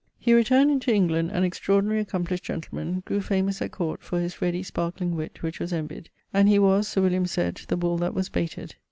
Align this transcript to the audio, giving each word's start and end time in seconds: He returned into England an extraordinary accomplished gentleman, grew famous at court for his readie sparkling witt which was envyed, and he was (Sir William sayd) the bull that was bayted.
He 0.17 0.33
returned 0.33 0.71
into 0.71 0.91
England 0.91 1.29
an 1.29 1.43
extraordinary 1.43 1.99
accomplished 1.99 2.43
gentleman, 2.43 3.03
grew 3.05 3.21
famous 3.21 3.61
at 3.61 3.71
court 3.71 4.01
for 4.01 4.19
his 4.19 4.41
readie 4.41 4.63
sparkling 4.63 5.15
witt 5.15 5.43
which 5.43 5.59
was 5.59 5.71
envyed, 5.71 6.09
and 6.33 6.49
he 6.49 6.57
was 6.57 6.87
(Sir 6.87 7.03
William 7.03 7.27
sayd) 7.27 7.61
the 7.67 7.77
bull 7.77 7.99
that 7.99 8.15
was 8.15 8.27
bayted. 8.27 8.73